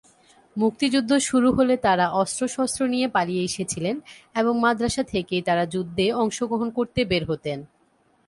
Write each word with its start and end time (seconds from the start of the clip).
মুক্তিযুদ্ধ 0.55 1.11
শুরু 1.19 1.49
হলে 1.51 1.75
তারা 1.77 2.05
অস্ত্রশস্ত্র 2.13 2.81
নিয়ে 2.87 3.07
পালিয়ে 3.07 3.45
এসেছিলেন 3.45 3.95
এবং 4.35 4.53
মাদ্রাসা 4.59 5.03
থেকেই 5.03 5.41
তারা 5.41 5.63
যুদ্ধে 5.65 6.05
অংশগ্রহণ 6.13 6.69
করতে 6.69 6.99
বের 7.05 7.23
হতেন। 7.25 7.59